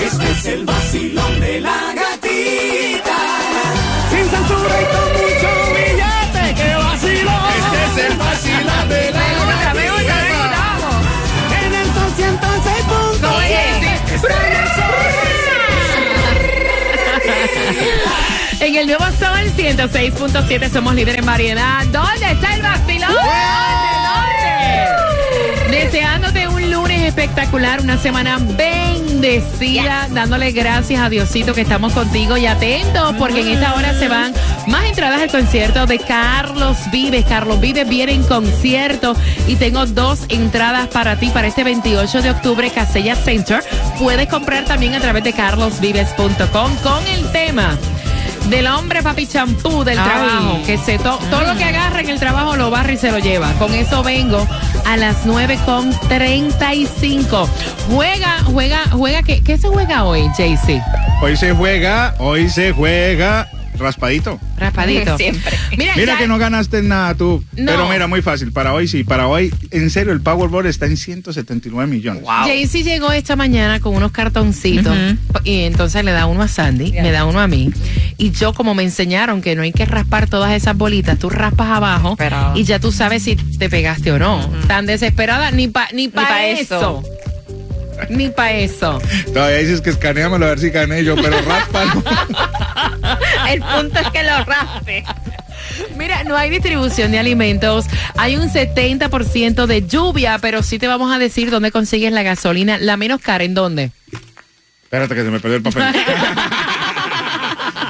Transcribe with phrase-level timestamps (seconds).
[0.00, 2.07] Este es el vacilón de la gatita.
[18.80, 21.84] El nuevo Sol 106.7 somos líderes en variedad.
[21.86, 23.12] ¿Dónde está el vacilón?
[23.12, 23.24] ¿Dónde?
[25.76, 32.46] Deseándote un lunes espectacular, una semana bendecida, dándole gracias a Diosito que estamos contigo y
[32.46, 34.32] atentos porque en esta hora se van
[34.68, 37.24] más entradas al concierto de Carlos Vives.
[37.24, 39.16] Carlos Vives viene en concierto
[39.48, 43.64] y tengo dos entradas para ti para este 28 de octubre, Casella Center.
[43.98, 47.76] Puedes comprar también a través de carlosvives.com con el tema
[48.46, 50.04] del hombre papi champú del Ay.
[50.08, 53.10] trabajo, que se to- todo lo que agarra en el trabajo lo barra y se
[53.10, 53.52] lo lleva.
[53.54, 54.46] Con eso vengo
[54.86, 57.48] a las 9 con 35.
[57.90, 60.80] Juega, juega, juega, ¿qué, qué se juega hoy, JC?
[61.22, 64.38] Hoy se juega, hoy se juega raspadito.
[64.58, 65.16] Raspadito.
[65.18, 65.56] Siempre.
[65.76, 67.44] Mira, Mira ya- que no ganaste nada tú.
[67.56, 67.66] No.
[67.72, 68.52] Pero mira, muy fácil.
[68.52, 69.04] Para hoy sí.
[69.04, 72.22] Para hoy, en serio, el Powerball está en 179 millones.
[72.26, 74.96] Jaycee llegó esta mañana con unos cartoncitos
[75.44, 77.70] y entonces le da uno a Sandy, me da uno a mí.
[78.16, 81.68] Y yo, como me enseñaron que no hay que raspar todas esas bolitas, tú raspas
[81.68, 84.48] abajo Pero- y ya tú sabes si te pegaste o no.
[84.66, 86.76] Tan desesperada, ni para ni pa pa' eso.
[86.76, 87.02] eso.
[88.10, 89.00] Ni para eso.
[89.34, 92.02] Todavía dices que escaneamelo a ver si gané yo, pero ráspalo.
[93.50, 95.04] El punto es que lo raspe.
[95.96, 97.86] Mira, no hay distribución de alimentos.
[98.16, 102.78] Hay un 70% de lluvia, pero sí te vamos a decir dónde consigues la gasolina,
[102.78, 103.44] la menos cara.
[103.44, 103.90] ¿En dónde?
[104.84, 105.84] Espérate que se me perdió el papel.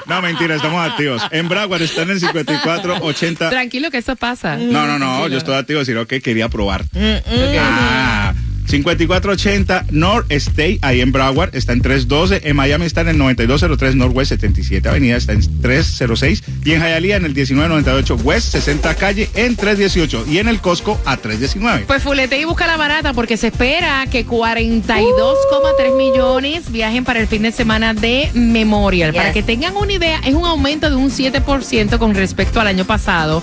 [0.06, 1.22] No, mentira, estamos activos.
[1.30, 3.50] En Broward está en el 5480.
[3.50, 4.56] Tranquilo que eso pasa.
[4.56, 6.84] No, no, no, yo estoy activo, sino que quería probar.
[6.96, 8.32] Ah,
[8.68, 12.42] 5480 North State, ahí en Broward, está en 312.
[12.44, 16.42] En Miami está en el 9203 Northwest 77 Avenida, está en 306.
[16.64, 20.26] Y en Hialeah en el 1998 West 60 Calle en 318.
[20.28, 21.84] Y en el Costco a 319.
[21.86, 27.26] Pues fulete y busca la barata porque se espera que 42,3 millones viajen para el
[27.26, 29.14] fin de semana de Memorial.
[29.14, 32.84] Para que tengan una idea, es un aumento de un 7% con respecto al año
[32.84, 33.42] pasado.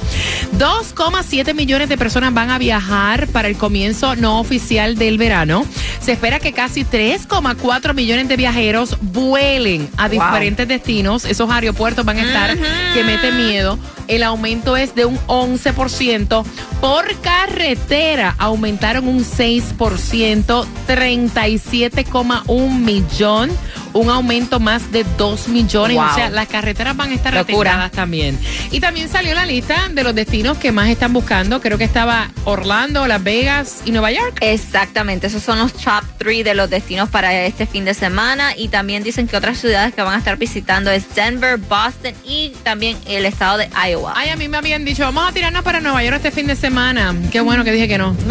[0.58, 5.66] 2,7 millones de personas van a viajar para el comienzo no oficial del verano.
[6.00, 11.26] Se espera que casi 3,4 millones de viajeros vuelen a diferentes destinos.
[11.26, 12.58] Esos aeropuertos van a estar
[12.94, 13.80] que meten miedo.
[14.08, 16.46] El aumento es de un 11%.
[16.82, 23.52] Por carretera aumentaron un 6%, 37,1 millón.
[23.96, 25.98] Un aumento más de 2 millones.
[25.98, 26.06] Wow.
[26.06, 28.38] O sea, las carreteras van a estar atestadas también.
[28.72, 31.62] Y también salió la lista de los destinos que más están buscando.
[31.62, 34.38] Creo que estaba Orlando, Las Vegas y Nueva York.
[34.42, 38.68] Exactamente, esos son los top 3 de los destinos para este fin de semana y
[38.68, 42.98] también dicen que otras ciudades que van a estar visitando es Denver, Boston y también
[43.06, 44.14] el estado de Iowa.
[44.16, 46.56] Ay, a mí me habían dicho, vamos a tirarnos para Nueva York este fin de
[46.56, 47.16] semana.
[47.32, 48.16] Qué bueno que dije que no.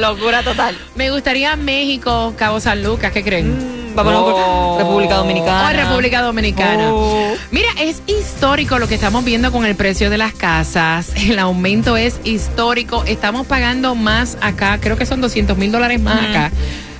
[0.00, 0.78] Locura total.
[0.94, 3.92] Me gustaría México, Cabo San Lucas, ¿qué creen?
[3.94, 5.68] Vámonos por República Dominicana.
[5.68, 6.92] Oh, República Dominicana.
[6.92, 7.34] Oh.
[7.50, 11.12] Mira, es histórico lo que estamos viendo con el precio de las casas.
[11.16, 13.04] El aumento es histórico.
[13.06, 16.50] Estamos pagando más acá, creo que son 200 mil dólares más acá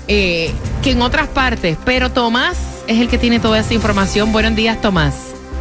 [0.08, 0.50] eh,
[0.82, 1.76] que en otras partes.
[1.84, 4.32] Pero Tomás es el que tiene toda esa información.
[4.32, 5.14] Buenos días, Tomás.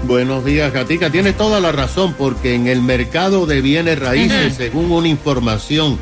[0.04, 1.12] Buenos días, Gatica.
[1.12, 6.00] Tienes toda la razón porque en el mercado de bienes raíces, según una información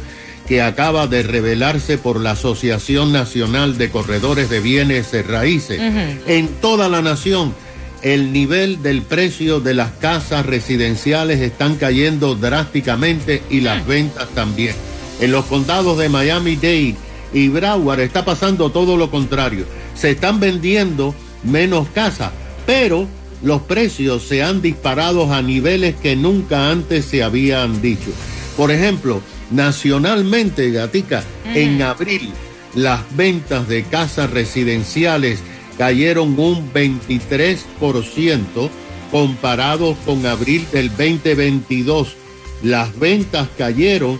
[0.50, 5.80] que acaba de revelarse por la Asociación Nacional de Corredores de Bienes Raíces,
[6.25, 7.54] en toda la nación
[8.01, 14.74] el nivel del precio de las casas residenciales están cayendo drásticamente y las ventas también.
[15.22, 16.95] En los condados de Miami-Dade
[17.31, 19.66] y Broward está pasando todo lo contrario.
[19.95, 21.13] Se están vendiendo
[21.44, 22.31] menos casas,
[22.66, 23.07] pero
[23.44, 28.10] los precios se han disparado a niveles que nunca antes se habían dicho.
[28.57, 31.24] Por ejemplo, nacionalmente, Gatica,
[31.54, 32.31] en abril
[32.75, 35.40] las ventas de casas residenciales
[35.78, 38.69] cayeron un 23%
[39.12, 42.16] comparados con abril del 2022.
[42.63, 44.19] Las ventas cayeron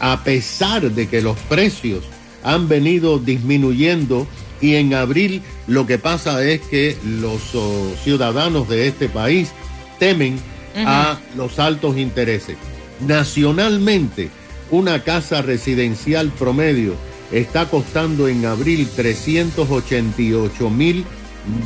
[0.00, 2.04] a pesar de que los precios
[2.42, 4.26] han venido disminuyendo
[4.60, 9.50] y en abril lo que pasa es que los oh, ciudadanos de este país
[9.98, 10.38] temen
[10.84, 12.56] a los altos intereses.
[13.00, 14.30] Nacionalmente,
[14.70, 16.94] una casa residencial promedio
[17.32, 21.04] está costando en abril 388 mil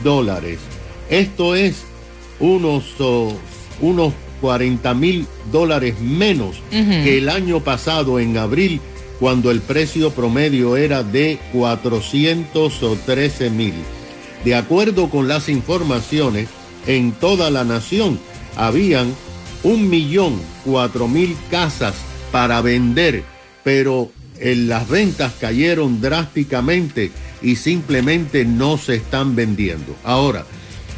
[0.03, 0.59] dólares.
[1.09, 1.83] Esto es
[2.39, 3.33] unos, oh,
[3.81, 8.81] unos 40 mil dólares menos que el año pasado en abril,
[9.19, 13.75] cuando el precio promedio era de 413 mil.
[14.45, 16.49] De acuerdo con las informaciones,
[16.87, 18.19] en toda la nación
[18.57, 19.15] habían
[19.63, 21.95] un millón cuatro mil casas
[22.31, 23.23] para vender,
[23.65, 27.11] pero en las ventas cayeron drásticamente
[27.43, 29.97] y simplemente no se están vendiendo.
[30.05, 30.45] Ahora,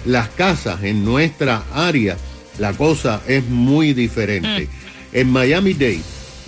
[0.04, 2.16] las casas en nuestra área,
[2.58, 4.68] la cosa es muy diferente.
[5.12, 6.00] En Miami-Dade,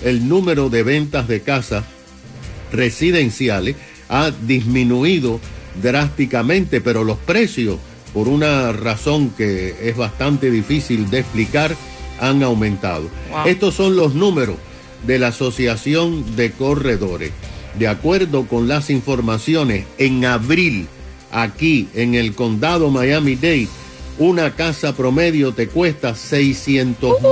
[0.04, 1.84] el número de ventas de casas
[2.72, 3.76] residenciales
[4.08, 5.40] ha disminuido
[5.82, 7.78] drásticamente, pero los precios,
[8.12, 11.74] por una razón que es bastante difícil de explicar,
[12.20, 13.08] han aumentado.
[13.44, 14.56] Estos son los números
[15.06, 17.32] de la Asociación de Corredores.
[17.78, 20.86] De acuerdo con las informaciones, en abril,
[21.32, 23.68] aquí en el condado Miami-Dade,
[24.18, 27.30] una casa promedio te cuesta 600 mil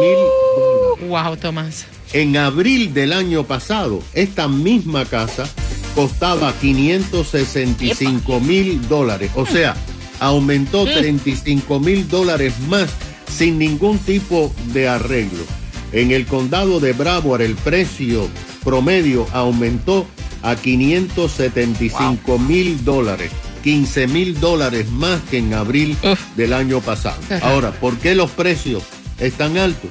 [0.56, 1.08] dólares.
[1.08, 1.86] Wow, Tomás.
[2.12, 5.48] En abril del año pasado, esta misma casa
[5.94, 9.30] costaba 565 mil dólares.
[9.34, 9.74] O sea,
[10.20, 12.90] aumentó 35 mil dólares más
[13.28, 15.62] sin ningún tipo de arreglo.
[15.92, 18.28] En el condado de Broward el precio
[18.64, 20.06] promedio aumentó
[20.42, 23.30] a 575 mil dólares.
[23.62, 25.96] 15 mil dólares más que en abril
[26.34, 27.20] del año pasado.
[27.42, 28.82] Ahora, ¿por qué los precios
[29.20, 29.90] están altos?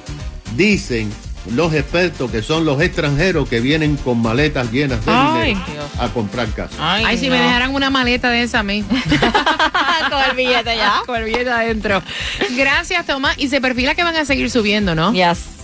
[0.56, 1.10] Dicen
[1.50, 6.08] los expertos que son los extranjeros que vienen con maletas llenas de Ay, dinero a
[6.08, 6.74] comprar casa.
[6.78, 8.84] Ay, si me dejaran una maleta de esa a mí.
[10.10, 11.02] Con el billete ya.
[11.06, 12.02] Con el billete adentro.
[12.56, 13.38] Gracias, Tomás.
[13.38, 15.12] Y se perfila que van a seguir subiendo, ¿no?
[15.12, 15.61] Yes.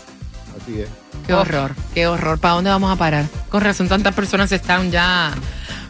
[0.69, 0.89] Así es.
[1.27, 2.39] Qué horror, qué horror.
[2.39, 3.25] ¿Para dónde vamos a parar?
[3.49, 5.33] Con razón, tantas personas están ya.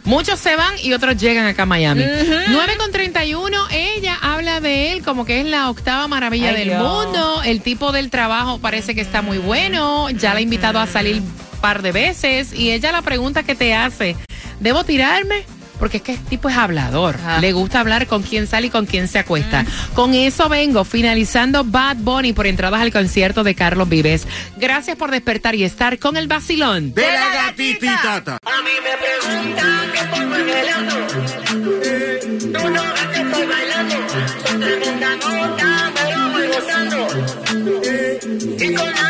[0.04, 2.02] Muchos se van y otros llegan acá a Miami.
[2.48, 6.78] 9 con 31, ella habla de él como que es la octava maravilla Ay, del
[6.78, 7.42] mundo.
[7.44, 10.10] El tipo del trabajo parece que está muy bueno.
[10.10, 12.52] Ya la ha invitado a salir un par de veces.
[12.52, 14.16] Y ella la pregunta que te hace:
[14.60, 15.44] ¿debo tirarme?
[15.78, 17.16] Porque es que este tipo es hablador.
[17.16, 17.40] Ajá.
[17.40, 19.64] Le gusta hablar con quién sale y con quién se acuesta.
[19.94, 24.26] Con eso vengo, finalizando Bad Bunny por entradas al concierto de Carlos Vives.
[24.56, 26.94] Gracias por despertar y estar con el vacilón.
[26.94, 28.38] De la gatititata.
[28.44, 30.96] A mí me preguntan qué pongo en el auto.
[32.58, 33.94] Tú no ves que estoy bailando.
[34.46, 36.98] Son tremenda nota, me lo voy gozando.
[38.58, 39.07] Y con nadie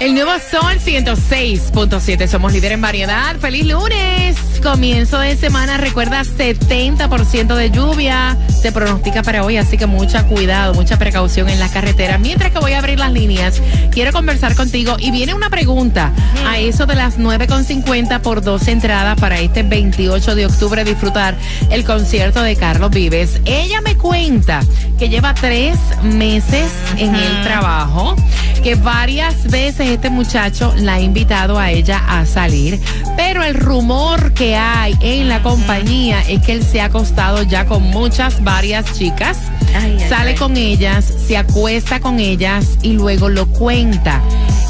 [0.00, 2.28] El nuevo Sol 106.7.
[2.28, 3.34] Somos líder en variedad.
[3.40, 4.36] ¡Feliz lunes!
[4.62, 5.76] Comienzo de semana.
[5.76, 11.58] Recuerda, 70% de lluvia se pronostica para hoy, así que mucha cuidado, mucha precaución en
[11.58, 12.20] las carreteras.
[12.20, 16.12] Mientras que voy a abrir las líneas, quiero conversar contigo y viene una pregunta
[16.46, 21.36] a eso de las 9.50 por dos entradas para este 28 de octubre disfrutar
[21.70, 23.40] el concierto de Carlos Vives.
[23.44, 24.60] Ella me cuenta
[24.98, 28.16] que lleva tres meses en el trabajo,
[28.62, 32.80] que varias veces este muchacho la ha invitado a ella a salir,
[33.16, 37.66] pero el rumor que hay en la compañía es que él se ha acostado ya
[37.66, 39.38] con muchas, varias chicas,
[39.74, 40.36] Ay, sale ay.
[40.36, 44.20] con ellas, se acuesta con ellas y luego lo cuenta.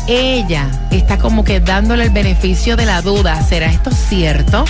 [0.07, 3.43] Ella está como que dándole el beneficio de la duda.
[3.43, 4.65] ¿Será esto cierto?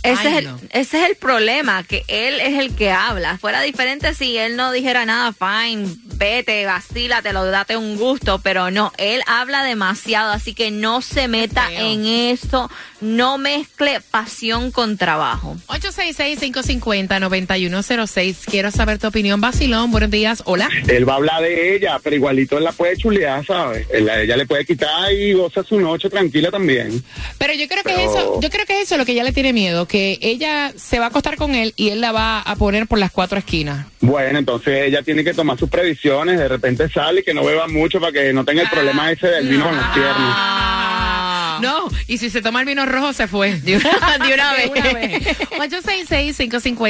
[0.04, 0.60] Ese, Ay, es el, no.
[0.72, 3.40] ese es el problema, que él es el que habla.
[3.40, 8.92] Fuera diferente si él no dijera nada, fine, vete, vacílatelo, date un gusto, pero no,
[8.98, 12.70] él habla demasiado, así que no se meta en eso,
[13.02, 15.56] no mezcle pasión con trabajo.
[15.68, 18.36] 866-550-9106.
[18.50, 19.92] Quiero saber tu opinión, Basilón.
[19.92, 20.44] Buenos días.
[20.46, 20.70] Hola.
[20.88, 23.86] Él va a hablar de ella, pero igualito él la puede chulear, ¿sabes?
[23.92, 27.04] Él- ella le puede quitar y goza su noche tranquila también.
[27.38, 29.32] Pero yo creo que es eso, yo creo que es eso lo que ella le
[29.34, 32.56] tiene miedo, que ella se va a acostar con él y él la va a
[32.56, 33.86] poner por las cuatro esquinas.
[34.02, 35.70] Bueno, entonces ella tiene que tomar sus
[36.06, 39.28] de repente sale y que no beba mucho para que no tenga el problema ese
[39.28, 40.65] del vino con las piernas.
[41.60, 43.60] No, y si se toma el vino rojo se fue.
[43.60, 45.22] De una, de una vez.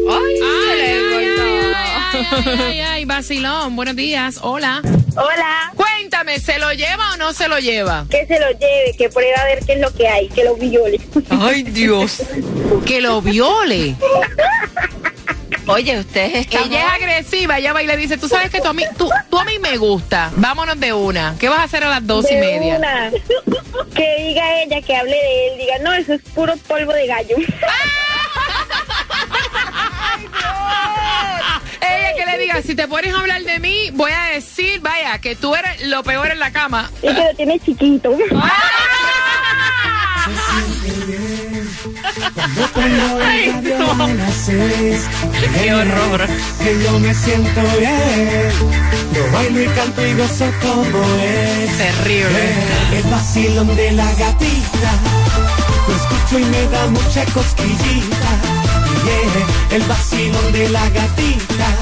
[0.09, 1.27] Ay, Ay, ay, ay,
[2.31, 3.75] ay, ay, ay, Basilón.
[3.75, 4.37] Buenos días.
[4.41, 4.81] Hola.
[5.19, 8.05] Hola, Cuéntame, ¿se lo lleva o no se lo lleva?
[8.09, 10.55] que se lo lleve, que prueba a ver qué es lo que hay, que lo
[10.55, 10.99] viole.
[11.29, 12.21] Ay, Dios.
[12.85, 13.95] Que lo viole.
[15.65, 16.63] Oye, ustedes están...
[16.71, 19.09] Ella es agresiva, ella va y le dice, tú sabes que tú a mí, tú,
[19.29, 21.35] tú a mí me gusta, vámonos de una.
[21.37, 22.77] ¿Qué vas a hacer a las dos y De media?
[22.77, 23.11] una.
[23.93, 27.35] Que diga ella, que hable de él, diga, no, eso es puro polvo de gallo.
[32.63, 36.03] Si te pones a hablar de mí, voy a decir, vaya, que tú eres lo
[36.03, 36.89] peor en la cama.
[37.01, 38.17] Y que lo tiene chiquito.
[43.21, 44.07] Ay, no.
[45.53, 46.27] Qué horror.
[46.63, 48.51] Que yo me siento bien.
[49.13, 51.77] Yo bailo y canto y gozo como es.
[51.77, 52.53] Terrible.
[52.93, 54.91] El vacilón de la gatita.
[55.87, 58.56] Lo escucho y me da mucha cosquillita.
[59.71, 61.75] El vacilón de la gatita.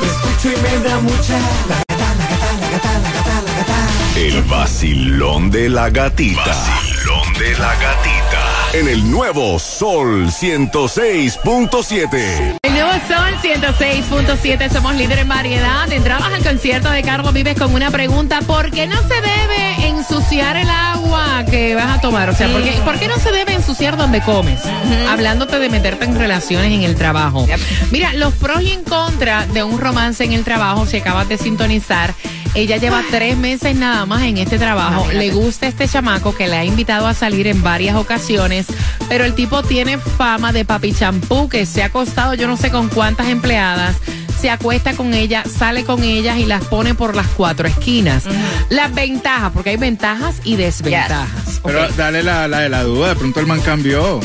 [0.00, 1.38] Lo escucho y me da mucha.
[1.68, 3.88] La gata, la gata, la gata, la gata, la gata.
[4.16, 6.44] El vacilón de la gatita.
[6.44, 8.42] Vacilón de la gatita.
[8.72, 12.58] En el nuevo Sol 106.7.
[12.62, 15.92] El nuevo Sol 106.7, somos líderes en variedad.
[15.92, 20.56] Entrabas al concierto de Carlos Vives con una pregunta, ¿por qué no se debe ensuciar
[20.56, 22.30] el agua que vas a tomar?
[22.30, 24.60] O sea, ¿por qué, por qué no se debe ensuciar donde comes?
[25.08, 27.46] Hablándote de meterte en relaciones en el trabajo.
[27.90, 31.38] Mira, los pros y en contra de un romance en el trabajo, si acabas de
[31.38, 32.14] sintonizar,
[32.54, 35.10] ella lleva tres meses nada más en este trabajo.
[35.12, 38.66] Le gusta este chamaco que le ha invitado a salir en varias ocasiones,
[39.08, 42.70] pero el tipo tiene fama de papi champú que se ha acostado yo no sé
[42.70, 43.96] con cuántas empleadas.
[44.44, 48.24] Se acuesta con ellas, sale con ellas y las pone por las cuatro esquinas.
[48.68, 51.62] Las ventajas, porque hay ventajas y desventajas.
[51.64, 54.20] Pero dale la, la de la duda, de pronto el man cambió.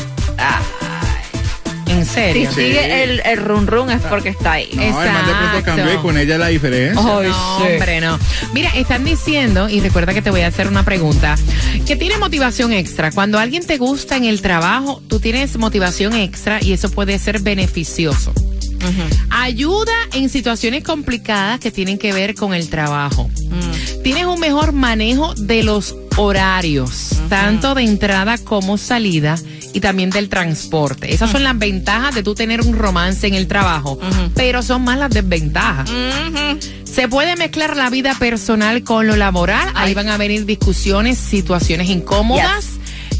[1.88, 2.52] ¿En Si serio?
[2.52, 4.70] sigue el, el run run es porque está ahí.
[4.74, 7.02] No, el man de pronto cambió y con ella la diferencia.
[7.02, 8.20] no, hombre, no.
[8.52, 11.38] Mira, están diciendo, y recuerda que te voy a hacer una pregunta,
[11.88, 13.14] que tiene motivación extra.
[13.14, 17.40] Cuando alguien te gusta en el trabajo, tú tienes motivación extra y eso puede ser
[17.40, 18.34] beneficioso.
[19.30, 23.30] Ayuda en situaciones complicadas que tienen que ver con el trabajo.
[24.04, 29.38] Tienes un mejor manejo de los horarios, tanto de entrada como salida
[29.74, 31.14] y también del transporte.
[31.14, 34.00] Esas son las ventajas de tú tener un romance en el trabajo,
[34.36, 35.90] pero son más las desventajas.
[36.84, 39.70] Se puede mezclar la vida personal con lo laboral.
[39.76, 42.69] Ahí van a venir discusiones, situaciones incómodas.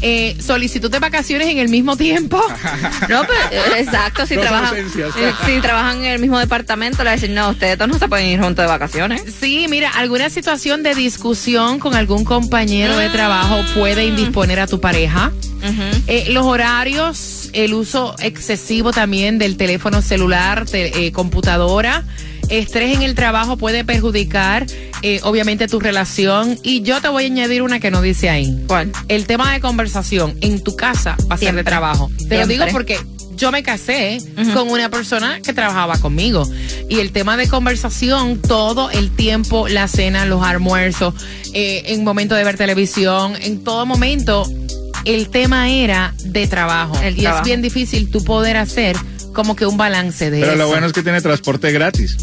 [0.02, 2.40] Eh, solicitud de vacaciones en el mismo tiempo.
[3.08, 3.32] No, pero,
[3.76, 7.76] eh, exacto, si trabajan, eh, si trabajan en el mismo departamento, le dicen, no, ustedes
[7.78, 9.22] dos no se pueden ir juntos de vacaciones.
[9.40, 14.80] Sí, mira, alguna situación de discusión con algún compañero de trabajo puede indisponer a tu
[14.80, 15.32] pareja.
[16.06, 22.04] Eh, los horarios, el uso excesivo también del teléfono celular, te- eh, computadora,
[22.50, 24.66] estrés en el trabajo puede perjudicar
[25.02, 26.58] eh, obviamente tu relación.
[26.62, 28.64] Y yo te voy a añadir una que no dice ahí.
[28.66, 28.92] ¿Cuál?
[29.08, 32.10] El tema de conversación en tu casa va a ser de trabajo.
[32.28, 32.98] Te lo digo porque
[33.36, 34.18] yo me casé
[34.52, 36.46] con una persona que trabajaba conmigo.
[36.88, 41.14] Y el tema de conversación, todo el tiempo, la cena, los almuerzos,
[41.54, 44.46] eh, en momento de ver televisión, en todo momento,
[45.06, 47.00] el tema era de trabajo.
[47.02, 47.42] El y trabajo.
[47.42, 48.96] es bien difícil tú poder hacer
[49.32, 50.58] como que un balance de Pero eso.
[50.58, 52.16] lo bueno es que tiene transporte gratis.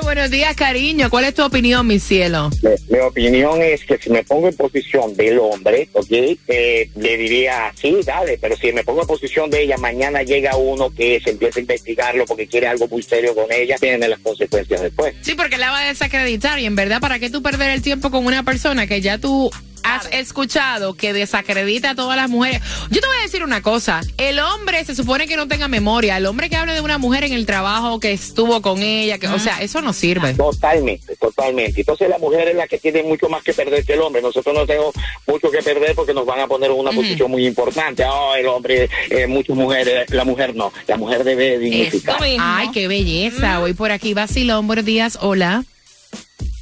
[0.03, 1.09] Buenos días, cariño.
[1.09, 2.51] ¿Cuál es tu opinión, mi cielo?
[2.63, 6.11] Mi, mi opinión es que si me pongo en posición del hombre, ¿ok?
[6.11, 10.57] Eh, le diría, sí, dale, pero si me pongo en posición de ella, mañana llega
[10.57, 14.19] uno que se empieza a investigarlo porque quiere algo muy serio con ella, tiene las
[14.19, 15.15] consecuencias después.
[15.23, 18.11] Sí, porque la va a desacreditar y en verdad, ¿para qué tú perder el tiempo
[18.11, 19.51] con una persona que ya tú
[19.85, 22.61] has escuchado que desacredita a todas las mujeres?
[22.91, 26.17] Yo te voy a decir una cosa, el hombre se supone que no tenga memoria,
[26.17, 29.29] el hombre que hable de una mujer en el trabajo que estuvo con ella, que,
[29.29, 30.35] o sea, eso no sirve.
[30.35, 31.81] Totalmente, totalmente.
[31.81, 34.23] Entonces la mujer es la que tiene mucho más que perder que el hombre.
[34.23, 34.95] Nosotros no tenemos
[35.27, 38.05] mucho que perder porque nos van a poner en una posición muy importante.
[38.05, 40.73] Oh, el hombre, eh, muchas mujeres, la mujer no.
[40.87, 42.17] La mujer debe dignificar.
[42.21, 43.59] Ay, qué belleza.
[43.59, 45.65] Voy por aquí, vacilón, buenos días, hola.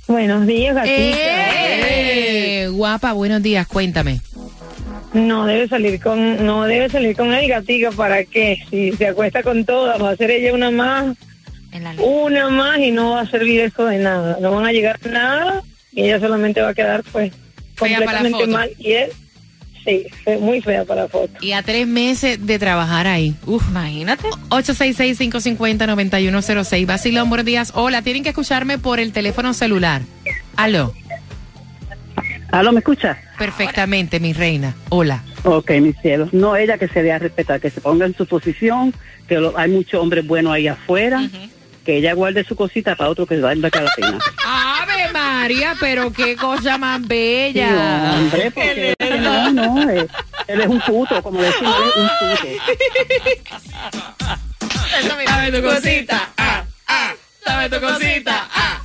[0.08, 0.92] Buenos días, gatita.
[0.92, 1.51] Eh,
[2.72, 4.20] guapa, buenos días, cuéntame.
[5.12, 8.62] No debe salir con, no debe salir con el gatica para qué.
[8.70, 11.14] Si se acuesta con todas, va a ser ella una más,
[11.70, 14.38] En la una más y no va a servir eso de nada.
[14.40, 17.30] No van a llegar a nada y ella solamente va a quedar pues
[17.74, 17.90] Fea para
[18.22, 18.48] la completamente foto.
[18.56, 19.11] mal y él
[19.85, 20.06] sí,
[20.40, 21.30] muy fea para la foto.
[21.40, 23.35] Y a tres meses de trabajar ahí.
[23.46, 24.28] Uf, Imagínate.
[24.48, 26.87] 866-550-9106.
[26.87, 27.72] Vacilón, buenos días.
[27.74, 30.02] Hola, tienen que escucharme por el teléfono celular.
[30.56, 30.94] Aló.
[32.52, 33.18] ¿Aló, me escucha?
[33.38, 34.74] Perfectamente, mi reina.
[34.90, 35.22] Hola.
[35.44, 36.32] Ok, mis cielos.
[36.32, 38.94] No ella que se dé a respetar, que se ponga en su posición,
[39.26, 41.22] que lo- hay muchos hombres buenos ahí afuera,
[41.84, 44.18] que ella guarde su cosita para otro que valga la pena.
[44.44, 47.70] Ave María, pero qué cosa más bella.
[47.70, 50.06] No, hombre, porque no, no, eh,
[50.46, 52.48] él es un puto, como decimos, él es un puto.
[55.26, 56.28] Dame tu cosita.
[56.36, 57.12] Ah, ah.
[57.46, 58.46] Dame tu cosita.
[58.54, 58.81] Ah.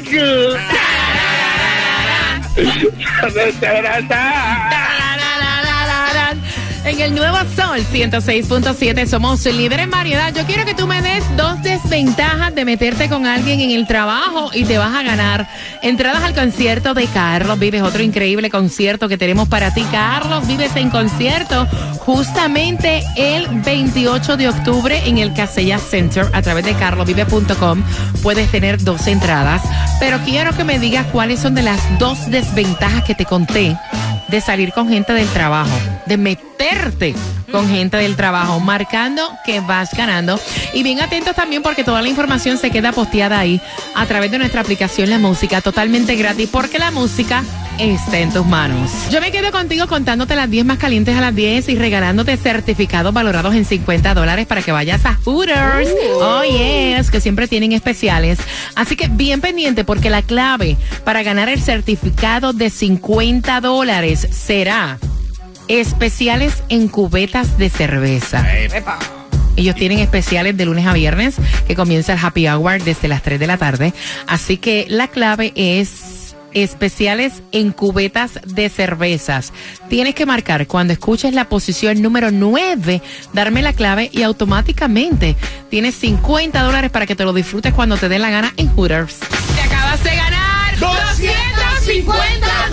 [0.00, 0.60] Good.
[6.84, 10.32] En el nuevo Sol 106.7 somos líderes en variedad.
[10.34, 14.50] Yo quiero que tú me des dos desventajas de meterte con alguien en el trabajo
[14.54, 15.48] y te vas a ganar
[15.82, 19.82] entradas al concierto de Carlos Vives, otro increíble concierto que tenemos para ti.
[19.90, 21.66] Carlos Vives en concierto
[21.98, 27.82] justamente el 28 de octubre en el Casella Center a través de carlosvive.com.
[28.22, 29.62] Puedes tener dos entradas,
[30.00, 33.76] pero quiero que me digas cuáles son de las dos desventajas que te conté
[34.28, 35.76] de salir con gente del trabajo,
[36.08, 37.14] de meterte
[37.52, 40.38] con gente del trabajo, marcando que vas ganando.
[40.74, 43.60] Y bien atentos también porque toda la información se queda posteada ahí
[43.94, 47.42] a través de nuestra aplicación La Música, totalmente gratis, porque la música
[47.78, 48.90] está en tus manos.
[49.10, 53.14] Yo me quedo contigo contándote las 10 más calientes a las 10 y regalándote certificados
[53.14, 55.88] valorados en 50 dólares para que vayas a Hooters.
[56.20, 58.38] Oh, yes, que siempre tienen especiales.
[58.74, 64.98] Así que bien pendiente porque la clave para ganar el certificado de 50 dólares será
[65.68, 68.46] especiales en cubetas de cerveza.
[69.56, 73.40] Ellos tienen especiales de lunes a viernes que comienza el happy hour desde las 3
[73.40, 73.92] de la tarde.
[74.26, 76.18] Así que la clave es
[76.52, 79.52] especiales en cubetas de cervezas.
[79.88, 83.02] Tienes que marcar cuando escuches la posición número 9,
[83.32, 85.36] darme la clave y automáticamente
[85.70, 89.18] tienes 50 dólares para que te lo disfrutes cuando te dé la gana en Hooters.
[89.18, 92.67] Te acabas de ganar 250 dólares.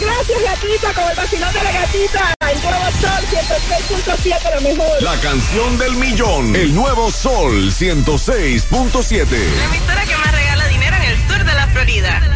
[0.00, 2.34] Gracias, gracias, gatita, con el vacilón de la gatita.
[2.50, 5.02] El nuevo sol 106.7, lo mejor.
[5.02, 6.56] La canción del millón.
[6.56, 9.26] El nuevo Sol 106.7.
[9.30, 12.30] La emisora que más regala dinero en el sur de la Florida.